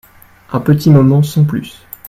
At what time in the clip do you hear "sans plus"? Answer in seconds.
1.21-1.85